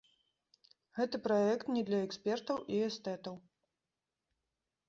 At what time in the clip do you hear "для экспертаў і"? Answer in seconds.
1.89-2.81